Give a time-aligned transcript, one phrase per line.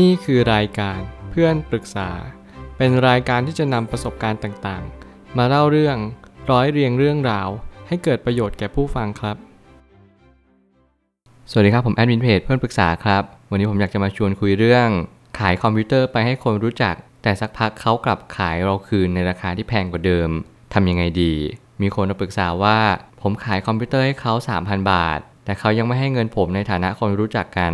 [0.00, 2.10] นี่คือรายการเพื่อนปรึกษา
[2.76, 5.96] เป็นรายการที่จะนำประสบการณ์ต่างๆ มาเล่าเรื่อง
[6.50, 7.48] ร้อยเรียงเรื่องราว
[7.88, 9.36] ให้เกิดประโยชน์แก่ผู้ฟังครับ
[11.50, 14.88] สวัสดีครับผมแอดมินเพจเพื่อนปรึกษาครับ วันนี้ผมอยากจะมาชวนคุยเรื่อง
[15.38, 20.30] ขายคอมพิวเตอร์ไปให้คนรู้จัก แต่สักพักเขากลับขายเราคืนในราคาที่แพงกว่าเดิม
[20.74, 21.34] ทำยังไงดี
[21.82, 22.78] มีคนมาปรึกษาว่า
[23.22, 24.32] ผมขายคอมพิวเตอร์ให้เขา
[24.62, 27.72] 3,000 บาท แต่เขายังไม่ให้เงินผมในฐานะคนรู้จักกัน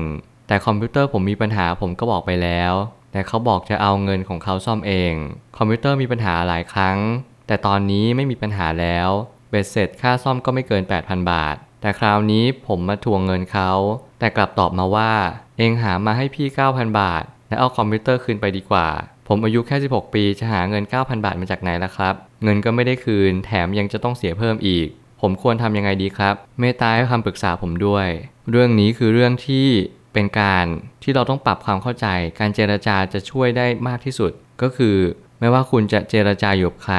[0.48, 2.72] แต่คอมพิวเตอร์ผมมีปัญหาผมก็บอกไปแล้ว
[3.12, 5.14] แต่เขาบอกจะเอาเงินของเขาซ่อมเอง
[5.56, 6.98] คอมพิวเตอร์มีปัญหาหลายครั้ง
[7.46, 9.08] แต่ตอนนี้ไม่มีปัญหาแล้ว
[9.50, 13.72] เบ็ดเสร็จค่าซ่อมก็ไม่เกิน 8,000 บาท แต่คราวนี้ผมมาทวงเงินเขา
[14.18, 15.12] แต่กลับตอบมาว่า
[15.58, 18.88] เองหามาให้พี่ 9,000 บาท และเอาคอมพิวเตอร์คืนไปดีกว่า
[19.28, 24.88] ผมอายุแค่ 16 ปีจะหาเงิน 9,000 บาทมาจากไหนล่ะครับ เงินก็ไม่ได้คืน แถมยังจะต้องเสียเพิ่มอีก
[25.20, 28.08] ผมควรทำยังไงดีครับ เมตตาให้คำปรึกษาผมด้วย
[28.50, 29.68] เรื่องนี้คือเรื่องที่
[30.18, 30.66] เป็นการ
[31.02, 32.06] ที่เราต้องปรับความเข้าใจ
[32.38, 34.32] การเจรจาจะช่วยได้มากที่สุด
[34.62, 34.96] ก็คือ
[35.40, 36.96] ไม่ว่าคุณจะเจรจาอยู่กับใคร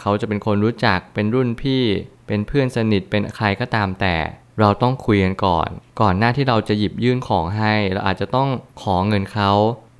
[0.00, 1.82] เขาจะเป็นคนรู้จักเป็นรุ่นพี่
[2.26, 4.16] เป็นเพื่อนสนิทเป็นใครก็ตามแต่
[4.60, 5.68] เราต้องคุยกันก่อน
[6.00, 8.48] ก่อนหน้าที่เราจะหยิบยื่นของให้ เราอาจจะต้อง
[8.82, 9.50] ขอเงินเขา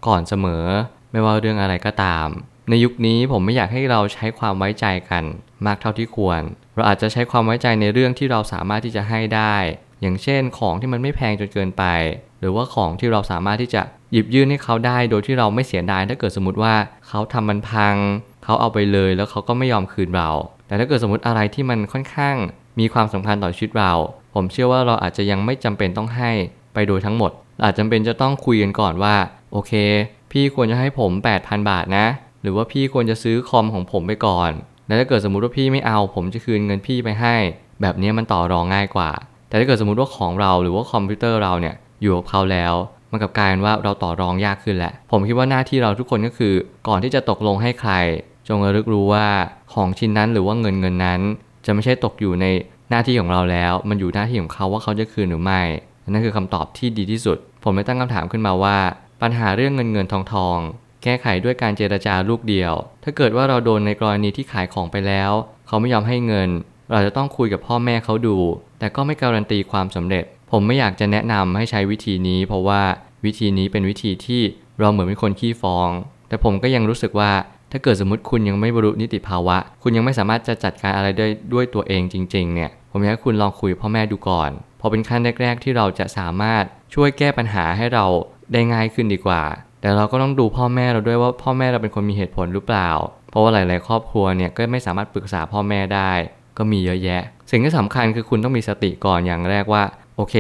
[0.07, 0.65] ก่อนเสมอ
[1.13, 2.27] ไม่ว่าเรื่องอะไรก็ตาม
[2.69, 5.25] ในยุคนี้ผมไม่อยากให้เราใช้ความไว้ใจกัน
[5.67, 6.43] มากเท่าที่ควร
[6.75, 9.57] เราอาจจะใช้ความไว้ใจในเรื่องที่เราสามารถที่จะให้ได้
[10.01, 11.85] อย่างเช่นของที่มันไม่แพงจนเกินไป
[12.43, 16.75] หรือว่าของที่เราสามารถที่จะหยิบยื่นให้เขาได้ โดยที่เราไม่เสียดายถ้าเกิดสมมติว่า
[17.09, 17.95] เขาทำมันพัง
[18.45, 20.31] เขาเอาไปเลยแล้วเขาก็ไม่ยอมคืนเรา
[20.67, 22.37] แต่ถ้าเกิดสมมติอะไรที่มันค่อนข้าง
[22.81, 23.93] มีความสำคัญต่อชีวิตเรา
[24.35, 26.31] ผมเชื่อว่าเราอาจจะยังไม่จำเป็นต้องให้
[26.75, 27.31] ไปโดยทั้งหมด
[27.65, 29.15] อาจจำเป็นจะต้องคุยกันก่อนว่า
[29.53, 29.73] โอเค
[30.33, 32.07] พี่ควรจะให้ผม 8,000 บาทนะ
[32.43, 34.51] หรือว่าพี่ควรจะซื้อคอมของผมไปก่อน
[34.87, 37.37] แล้วถ้าเกิดสมมติว่าพี่ไม่เอา ผมจะคืนเงินพี่ไปให้
[37.81, 39.11] แบบนี้มันต่อรองง่ายกว่า
[39.49, 42.75] แต่ถ้าเกิดสมมติว่าของเราหรือว่าคอมพิวเตอร์เราเนี่ย อยู่กับเขาแล้ว
[43.11, 46.55] มันกลับกลายเป็นว่าเราต่อรองยากขึ้นแหละ ผมคิดว่าหน้าที่เราทุกคนก็คือ
[46.89, 47.93] ก่อนที่จะตกลงให้ใคร
[48.49, 49.27] จงระลึกรู้ว่า
[49.75, 51.21] ของชิ้นนั้นหรือว่าเงินเงินนั้น
[51.67, 52.47] จะไม่ใช่ตกอยู่ใน
[52.91, 55.63] หน้าที่ของเราแล้ว มันอยู่หน้าที่ของเขาว่าเขาจะคืนหรือไม่
[56.13, 58.79] นั่นคือคำตอบที่ดีที่สุด ผมเลยตั้งคำถามขึ้นมาว่า
[59.23, 60.59] ปัญหาเรื่องเงินเงินทองทอง
[61.03, 62.73] แก้ไขด้วยการเจรจาลูกเดียว
[63.05, 65.31] ถ้าเกิดว่าเราโดนในกรณีที่ขายของไปแล้ว
[65.67, 66.51] เขาไม่ยอมให้เงิน
[66.93, 68.39] เราจะต้องคุยกับพ่อแม่เขาดู
[68.79, 70.25] แต่ก็ไม่การันตีความสำเร็จ
[70.55, 72.83] ผมไม่อยากจะแนะนำให้ใช้วิธีนี้ เพราะว่า
[73.25, 74.43] วิธีนี้เป็นวิธีที่
[74.81, 75.89] เราเหมือนเป็นคนขี้ฟ้อง
[76.29, 77.31] แต่ผมก็ยังรู้สึกว่า
[77.73, 86.65] ถ้าเกิดสมมติคุณยังไม่บรรลุนิติภาวะ คุณยังไม่สามารถจะจัดการอะไรได้ด้วยตัวเองจริง ๆ เนี่ย ผมอยากให้คุณลองคุยพ่อแม่ดูก่อน พอเป็นขั้นแรก ๆ ที่เราจะสามารถ
[86.95, 88.07] ช่วยแก้ปัญหาให้เรา
[88.53, 89.43] ได้ง่ายขึ้นดีกว่า
[89.81, 92.91] แต่เราก็ต้องดูพ่อแม่เราด้วยว่าพ่อแม่เราเป็นคนมีเหตุผลหรือเปล่า
[93.31, 96.13] เพราะว่าหลาย ๆ ครอบครัวเนี่ยก็ไม่สามารถปรึกษาพ่อแม่ได้
[96.59, 99.83] ก็มีเยอะแยะ สิ่งที่สำคัญคือคุณต้องมีสติก่อนอย่างแรกว่า
[100.17, 100.35] โอเค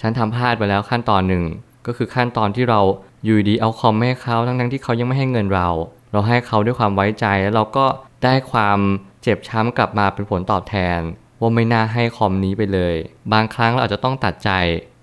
[0.00, 1.44] ฉันทำพลาดไปแล้วขั้นตอนหนึ่ง
[1.86, 2.80] ก็คือขั้นตอนที่เรา
[3.24, 5.68] อยู่ดีเอาคอมให้เขาทั้งๆที่เขายังไม่ให้เงินเรา
[6.12, 7.86] เราให้เขาด้วยความไว้ใจแล้วเราก็
[8.24, 8.78] ได้ความ
[9.22, 11.00] เจ็บช้ำกลับมาเป็นผลตอบแทน
[11.40, 12.94] ว่าไม่น่าให้คอมนี้ไปเลย
[13.32, 14.50] บางครั้งเราอาจจะต้องตัดใจ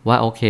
[0.08, 0.44] ว่าโอเค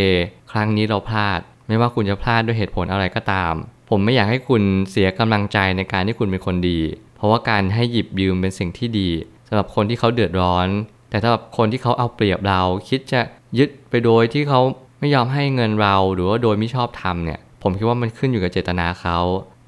[0.52, 3.54] ครั้งนี้เราพลาด ไม่ว่าคุณจะพลาดด้วยเหตุผลอะไรก็ตาม
[3.90, 6.80] ผมไม่อยากให้คุณเสียกำลังใจในการที่คุณเป็นคนดี
[7.16, 9.10] เพราะว่าการให้หยิบยืมเป็นสิ่งที่ดี
[9.48, 10.68] สำหรับคนที่เขาเดือดร้อน
[11.10, 13.22] แต่สำหรับคนที่เขาเอาเปรียบเราคิดจะ
[13.58, 14.62] ยึดไปโดยที่เขา
[15.00, 19.18] ไม่ยอมให้เงินเราหรือว่าโดยไม่ชอบทำเนี่ย ผมคิดว่ามันขึ้นอยู่กับเจตนาเขา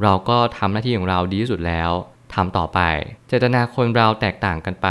[0.03, 1.91] เราก็ทำหน้าที่ของเราดีที่สุดแล้ว
[2.33, 2.79] ทำต่อไป
[3.27, 4.89] เจตนาคนเราแตกต่างกันไป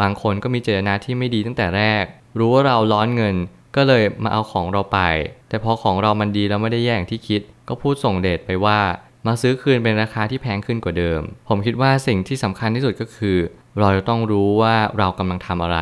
[0.00, 2.04] บางคนก็มีเจตนาที่ไม่ดีตั้งแต่แรก
[2.38, 3.36] รู้ว่าเราร้อนเงิน
[3.76, 5.00] ก็เลยมาเอาของเราไป
[5.48, 8.78] แต่พอของเรามันดีแล้วไม่ได้แย่อย่างที่คิด ก็พูดส่งเดชไปว่า
[9.26, 13.38] มาซื้อคืนเป็นราคาที่แพงขึ้นกว่าเดิม ผมคิดว่าสิ่งที่สำคัญที่สุดก็คือ
[13.80, 15.78] เราจะต้องรู้ว่าเรากำลังทำอะไร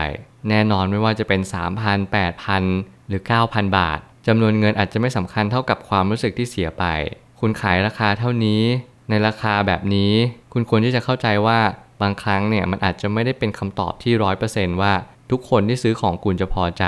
[0.48, 1.40] แน่นอนไม่ว่าจะเป็น
[1.78, 6.84] 3,000 8,000 หรือ 9,000 บาทจำนวนเงินอาจจะไม่สำคัญเท่ากับความรู้สึกที่เสียไป
[7.40, 8.62] คุณขายราคาเท่านี้
[9.10, 10.12] ในราคาแบบนี้
[10.52, 11.60] คุณควรที่จะเข้าใจว่า
[12.02, 14.94] บางครั้งเนี่ยมันอาจจะไม่ได้เป็นคำตอบที่ร้อยเปอร์เซนต์ว่า
[15.30, 16.84] ทุกคนที่ซื้อของคุณจะพอใจ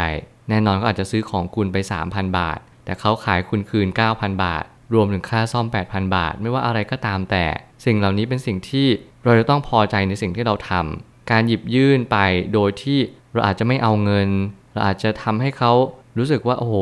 [0.49, 7.45] แน่นอนก็อาจจะซื้อของคุณไป 3,000 บาท แต่เขาขายคุณคืน 9,000 บาท รวมถึงค่าซ่อม 8,000 บาท ไม่ว่าอะไรก็ตามแต่
[7.85, 8.89] สิ่งเหล่านี้เป็นสิ่งที่
[9.25, 12.17] เราจะต้องพอใจในสิ่งที่เราทำการหยิบยื่นไป
[12.55, 12.99] โดยที่
[13.35, 14.29] เราอาจจะไม่เอาเงิน
[14.73, 15.73] เราอาจจะทำให้เขา
[16.19, 16.77] รู้สึกว่าโอ้โห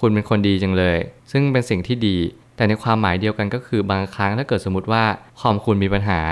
[0.00, 0.98] คุณเป็นคนดีจังเลย
[1.32, 2.16] ซึ่งเป็นสิ่งที่ดี
[2.56, 5.04] แต่ในความหมายเดียวกันก็คือบางครั้งถ้าเกิดสมมติว่า
[5.40, 6.22] คอมคุณมีปัญหา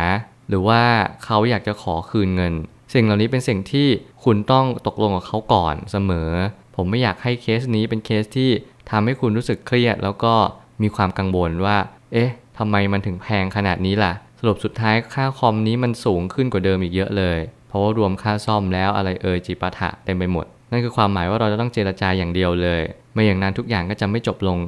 [0.48, 0.82] หรือว่า
[1.24, 2.54] เขาอยากจะขอคืนเงิน
[2.94, 3.88] สิ่งเหล่านี้เป็นสิ่งที่
[4.24, 6.30] คุณต้องตกลงกับเขาก่อนเสมอ
[6.76, 8.50] ผมไม่อยากให้เคสนี้เป็นเคสที่
[8.90, 10.34] ทำให้คุณรู้สึกเครียด แล้วก็
[10.82, 11.76] มีความกังวลว่า
[12.12, 17.38] เอ๊ะทำไมมันถึงแพงขนาดนี้ล่ะ สรุปสุดท้ายค่าคอมนี้มันสูงขึ้นกว่าเดิมอีกเยอะเลย
[17.70, 22.82] เพราะว่ารวมค่าซ่อมแล้วอะไรเอ่ยจิปาถะเต็มไปหมด นั่นคือความหมายว่าเราจะต้องเจรจาอย่างเดียวเลย
[23.14, 24.58] ไม่อย่างนั้นทุกอย่างก็จะไม่จบลง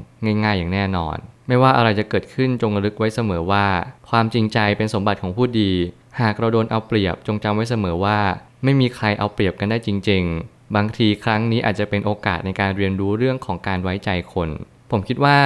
[0.45, 1.17] ง่าย ๆ อย่างแน่นอน
[1.49, 3.67] ไม่ว่าอะไรจะเกิดขึ้นจงระลึกไว้เสมอว่า
[4.11, 5.73] ความจริงใจเป็นสมบัติของผู้ดี
[6.21, 8.19] หากเราโดนเอาเปรียบจงจำไว้เสมอว่า
[8.65, 14.49] ไม่มีใครเอาเปรียบกันได้จริง ๆ บางทีครั้งนี้อาจจะเป็นโอกาสในการเรียนรู้เรื่องของการไว้ใจคน
[14.91, 15.39] ผมคิดว่า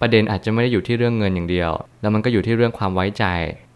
[0.00, 1.70] ประเด็นอาจจะไม่ได้อยู่ที่เรื่องเงินอย่างเดียว
[2.00, 3.24] แล้วมันก็อยู่ที่เรื่องความไว้ใจ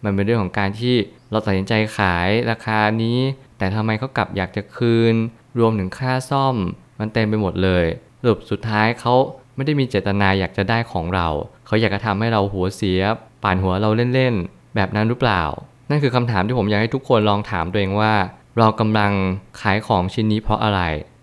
[0.05, 0.95] มันเป็นเรื่องของการที่
[1.33, 3.19] เราตัดสินใจขายราคานี้
[3.59, 5.15] แต่ทำไมเขากลับอยากจะคืน
[5.59, 6.57] รวมถึงค่าซ่อม
[6.99, 7.85] มันเต็มไปหมดเลย
[8.21, 9.15] สรุปสุดท้ายเขา
[9.57, 11.29] ไม่ได้มีเจตนาอยากจะได้ของเรา
[11.67, 13.01] เขาอยากจะทำให้เราหัวเสีย
[13.43, 15.43] ป่านหัวเราเล่นๆ แบบนั้นหรือเปล่า
[15.91, 18.13] นั่นคือคำถามที่ผมอยากให้ทุกคนลองถามตัวเองว่า
[18.59, 19.13] เรากำลัง
[19.61, 20.81] ขายของชิ้นนี้เพราะอะไร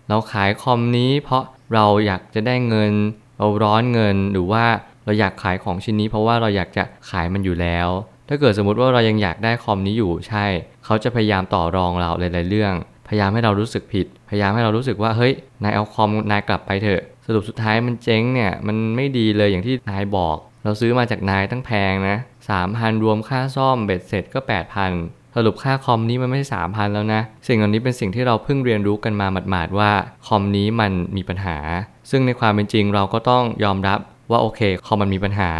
[0.08, 1.42] เราขายคอมนี้เพราะ
[1.74, 2.92] เราอยากจะได้เงิน
[3.38, 4.64] เราร้อนเงินหรือว่า
[5.04, 7.88] เราอยากขายของชิ้นนี้เพราะว่าเราอยากจะขายมันอยู่แล้ว
[8.32, 10.44] ถ้าเกิดสมมติว่าเรายังอยากได้คอมนี้อยู่ใช่
[10.84, 12.72] เขาจะพยายามต่อรองเราหลายๆเรื่อง
[13.08, 15.32] พยายามให้เรารู้สึกผิด พยายามให้เรารู้สึกว่าเฮ้ย
[15.62, 22.16] นายเอาคอมนายกลับไปเถอะ สรุปสุดท้ายมันเจ๊งเนี่ยมันไม่ดีเลยอย่างที่นายบอก เราซื้อมาจากนายตั้งแพงนะ
[22.50, 24.92] สามพันรวมค่าซ่อมเบ็ดเสร็จก็แปดพัน
[25.36, 29.90] สรุปค่าคอมนี้มันไม่ใช่สามพันแล้วนะ สิ่งเหล่านี้เป็นสิ่งที่เราเพิ่งเรียนรู้กันมาหมาดๆว่า
[30.26, 31.56] คอมนี้มันมีปัญหา
[32.10, 33.98] ซึ่งในความเป็นจริงเราก็ต้องยอมรับ
[34.30, 35.52] ว่าโอเคคอมมันมีปัญหา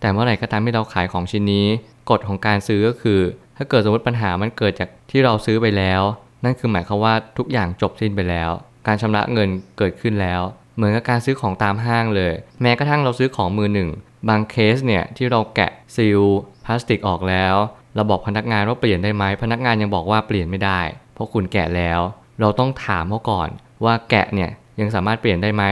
[0.00, 1.66] แต่เมื่อไหร่ก็ตามที่เราขายของชิ้นนี้
[2.10, 3.20] กฎของการซื้อก็คือ
[3.56, 6.02] ถ้าเกิดสมมติปัญหามันเกิดจากที่เราซื้อไปแล้ว
[6.44, 8.50] นั่นคือหมายความว่าทุกอย่างจบสิ้นไปแล้ว
[8.86, 10.42] การชำระเงินเกิดขึ้นแล้ว
[10.76, 12.32] เหมือนกับการซื้อของตามห้างเลย
[12.62, 13.88] แม้กระทั่งเราซื้อของมือหนึ่ง
[14.28, 16.20] บางเคสเนี่ยที่เราแกะซีล
[16.64, 17.54] พลาสติกออกแล้ว
[17.94, 20.80] เราบอกพนักงานว่าเปลี่ยนได้ไหมพนักงานยังบอกว่าเปลี่ยนไม่ได้
[21.14, 22.00] เพราะคุณแกะแล้ว
[22.40, 23.48] เราต้องถามเขาก่อน
[23.84, 24.50] ว่าแกะเนี่ย
[24.80, 25.64] ยังสามารถเปลี่ยนได้ไหม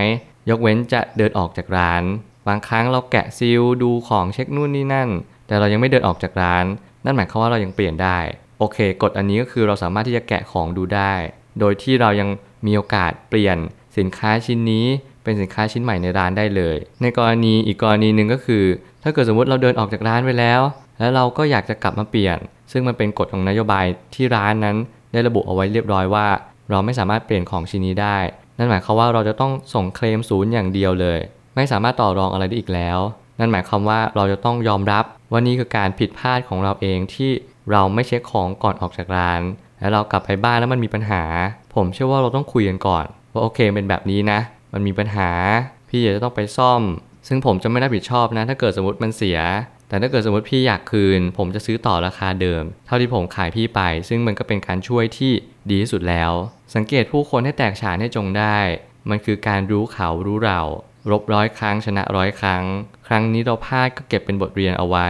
[0.49, 2.03] ยกเว้นจะเดินออกจากร้าน
[2.49, 5.09] บางครั้งเราแกะซีลดูของเช็คนู่นนี่นั่น
[5.51, 6.65] แต่เรายังไม่เดินออกจากร้าน
[7.05, 8.19] นั่นหมายความว่าเรายังเปลี่ยนได้
[8.59, 11.13] โอเค กฎอันนี้ก็คือเราสามารถที่จะแกะของดูได้
[11.61, 12.29] โดยที่เรายัง
[12.67, 13.57] มีโอกาสเปลี่ยน
[13.99, 14.87] สินค้าชิ้นนี้
[15.23, 18.65] เป็นสินค้าชิ้นใหม่ในร้านได้เลย ในกรณีอีกกรณีหนึ่งก็คือ
[19.03, 20.61] ถ้าเกิดสมมติเราเดินออกจากร้านไปแล้ว
[20.99, 22.39] แล้วเราก็อยากจะกลับมาเปลี่ยน
[22.73, 24.77] ซึ่งมันเป็นกฎของนโยบายที่ร้านนั้น
[25.13, 26.27] ได้ระบุเอาไว้เรียบร้อยว่า
[26.71, 28.19] เราไม่สามารถเปลี่ยนของชิ้นนี้ได้
[28.59, 31.19] นั่นหมายความว่าเราจะต้องส่งเคลมศูนย์อย่างเดียวเลย
[31.57, 32.99] ไม่สามารถต่อรองอะไรได้อีกแล้ว
[33.41, 37.31] นั่นหมายความว่าเราจะต้องยอมรับว่านี่คือการผิดพลาดของเราเองที่
[37.71, 39.43] เราไม่เช็คของก่อนออกจากร้าน
[39.81, 41.23] แล้วเรากลับไปบ้านแล้วมันมีปัญหา
[41.75, 44.41] ผมเชื่อว่าเราต้องคุยกันก่อน ว่าโอเคเป็นแบบนี้นะ
[44.73, 45.31] มันมีปัญหา
[45.89, 46.83] พี่จะต้องไปซ่อม
[47.29, 49.39] ซึ่งผมจะไม่รับผิดชอบนะ ถ้าเกิดสมมติมันเสีย
[49.89, 55.33] แต่ถ้าเกิดสมมติพี่อยากคืน ผมจะซื้อต่อราคาเดิม เท่าที่ผมขายพี่ไป ซึ่งมันก็เป็นการช่วยที่
[55.71, 56.33] ดีที่สุดแล้ว
[56.75, 58.59] สังเกตผู้คนให้แตกฉานให้จงได้
[59.11, 60.61] มันคือการรู้เขารู้เรา
[61.11, 62.65] รบร้อยครั้งชนะร้อยครั้ง
[63.07, 65.09] ครั้งนี้เราพลาดก็เก็บเป็นบทเรียนเอาไว้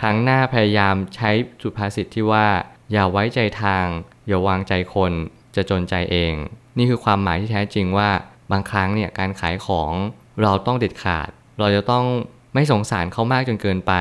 [0.00, 1.30] ครั้งหน้าพยายามใช้
[1.62, 2.46] สุภาษิตที่ว่า
[2.92, 3.86] อย่าไว้ใจทาง
[4.26, 5.12] อย่าวางใจคน
[5.56, 6.34] จะจนใจเอง
[6.78, 8.10] นี่คือความหมายที่แท้จริงว่า
[8.52, 9.92] บางครั้งเนี่ยการขายของ
[10.42, 11.28] เราต้องเด็ดขาด
[11.58, 12.04] เราจะต้อง
[12.54, 13.92] ไม่สงสารเขามากจนเกินไป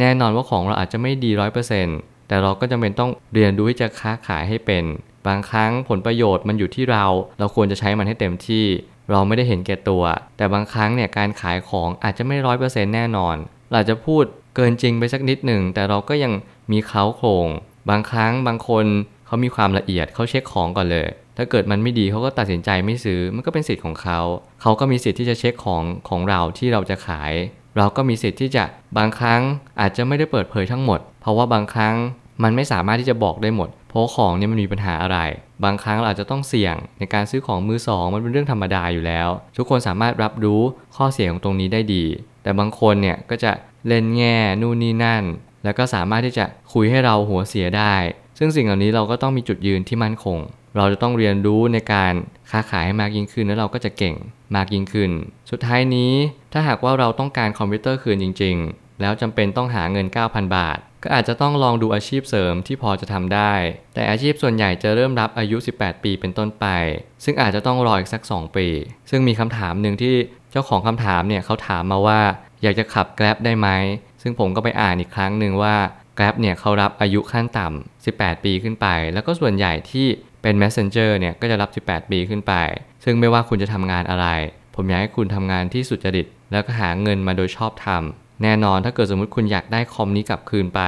[0.00, 1.98] แน่นอนว่าของเราอาจจะไม่ดีร้อยเปอร์เซ็นต์
[2.28, 4.84] แต่เราก็จำเป็นต้องเรียนรู้ที่จะค้าขายให้เป็น
[5.26, 7.04] บางครั้งผลประโยชน์มันอยู่ที่เรา
[7.38, 8.66] เราควรจะใช้มันให้เต็มที่
[9.10, 10.02] เราไม่ได้เห็นแก่ตัว
[10.36, 13.36] แต่บางครั้งเนี่ยการขายของอาจจะไม่ร้อยเปอร์เซ็นต์แน่นอน
[13.72, 14.24] เราจะพูด
[14.56, 16.32] เกินจริงไปสักนิดหนึ่ง แต่เราก็ยัง
[16.72, 17.48] มีเขาโครง
[17.90, 18.86] บางครั้งบางคน
[19.26, 24.20] เขามีความละเอียดเขาเช็คของก่อนเลย ถ้าเกิดมันไม่ดีเขาก็ตัดสินใจไม่ซื้อมันก็เป็นสิทธิ์ของเขา
[24.62, 27.32] เขาก็มีสิทธิ์ที่จะเช็คของของเราที่เราจะขาย
[27.78, 28.64] เราก็มีสิทธิ์ที่จะ
[28.98, 29.40] บางครั้ง
[29.80, 31.96] อาจจะไม่ได้เปิดเผยทั้งหมด เพราะว่าบางครั้ง
[32.42, 35.18] มันไม่สามารถที่จะบอกได้หมด เพราะของเนี่ยมันมีปัญหาอะไร
[35.64, 40.60] บางครั้งเราอาจจะต้องเสี่ยงในการซื้อของมือสองมันเป็นเรื่องธรรมดาอยู่แล้ว ทุกคนสามารถรับรู้
[40.96, 42.04] ข้อเสียของตรงนี้ได้ดี
[42.42, 43.52] แต่บางคนเนี่ยก็จะ
[43.88, 45.24] เล่นแง่นู่นนี่นั่น
[45.64, 47.94] แล้วก็สามารถที่จะคุยให้เราหัวเสียได้
[48.38, 50.38] ซึ่งสิ่งเหล่านี้เราก็ต้องมีจุดยืนที่มั่นคง
[50.76, 52.12] เราจะต้องเรียนรู้ในการ
[52.50, 54.16] ค้าขายให้มากยิ่งขึ้นแล้วเราก็จะเก่ง
[54.56, 55.10] มากยิ่งขึ้น
[55.50, 56.12] สุดท้ายนี้
[56.52, 63.52] ถ้าหากว่าเราต้องการคอมพิวเตอร์คืนจริง ๆ แล้วจำเป็นต้องหาเงิน 9,000 บาท ก็อาจจะต้องลองดูอาชีพเสริมที่พอจะทำได้
[63.94, 66.66] แต่อาชีพส่วนใหญ่จะเริ่มรับอายุ 18 ปีเป็นต้นไป
[67.24, 68.68] ซึ่งอาจจะต้องรออีกสัก 2 ปี
[69.10, 70.14] ซึ่งมีคำถามหนึ่งที่
[70.50, 72.20] เจ้าของคำถามเนี่ยเขาถามมาว่า
[72.62, 73.68] อยากจะขับ Grab ได้ไหม
[74.22, 75.76] ซึ่งผมก็ไปอ่านอีกครั้งหนึ่งว่า
[76.18, 80.06] Grab เนี่ยเขารับอายุขั้นต่ำ18 ปีขึ้นไป แล้วก็ส่วนใหญ่ที่
[80.42, 82.54] เป็น Messenger เนี่ยก็จะรับ 18 ปีขึ้นไป
[83.04, 84.26] ซึ่งไม่ว่าคุณจะทำงานอะไร
[84.74, 88.02] ผมอยากให้คุณทำงานที่สุจริต แล้วก็หาเงินมาโดยชอบธรรม
[88.42, 90.80] แน่นอนถ้าเกิดสมมติคุณอยากได้คอมนี้กลับคืนไป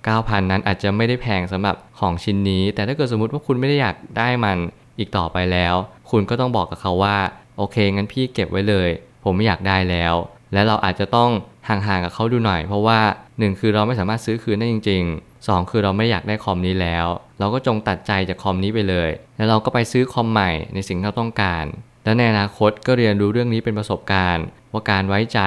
[0.00, 4.58] 9,000 นั้นอาจจะไม่ได้แพงสำหรับของชิ้นนี้ แต่ถ้าเกิดสมมติว่าคุณไม่ได้อยากได้มัน
[4.98, 5.74] อีกต่อไปแล้ว
[6.10, 7.16] คุณก็ต้องบอกกับเขาว่า
[7.56, 8.88] โอเค งั้นพี่เก็บไว้เลย
[9.24, 10.14] ผมไม่อยากได้แล้ว
[10.52, 11.30] และเราอาจจะต้อง
[11.68, 17.06] ห่างๆกับเขาดูหน่อย เพราะว่า 1 คือเราไม่สามารถซื้อคืนได้จริง ๆ 2 คือเราไม่อยากได้คอมนี้แล้ว
[17.38, 21.64] เราก็จงตัดใจจากคอมนี้ไปเลย แล้วเราก็ไปซื้อคอมใหม่ในสิ่งที่เราต้องการ
[22.06, 25.40] และในอนาคตก็เรียนรู้เรื่องนี้เป็นประสบการณ์ ว่าการไว้ใจ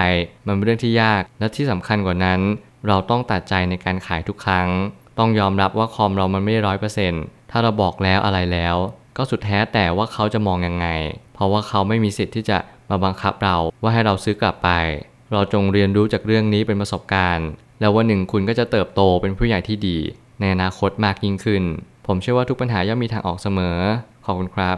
[0.47, 2.39] มันเป็นเรื่องที่ยากและที่สำคัญกว่านั้น
[2.87, 4.69] เราต้องตัดใจในการขายทุกครั้ง
[5.19, 8.75] ต้องยอมรับว่าคอมเรามันไม่ร้อยเปอร์เซ็นต์ถ้าเราบอกแล้วอะไรแล้ว
[9.17, 10.87] ก็สุดแท้แต่ว่าเขาจะมองยังไง
[11.33, 12.57] เพราะว่าเขาไม่มีสิทธิ์ที่จะ
[12.89, 14.69] มาบังคับเราว่าให้เราซื้อกลับไป
[15.33, 17.47] เราจงเรียนรู้จากเรื่องนี้เป็นประสบการณ์
[17.79, 19.97] แล้ววันหนึ่งคุณก็จะเติบโตเป็นผู้ใหญ่ที่ดี
[20.39, 21.63] ในอนาคตมากยิ่งขึ้น
[22.07, 23.77] ผมเชื่อว่าทุกปัญหาย่อมมีทางออกเสมอ
[24.25, 24.77] ขอบคุณครับ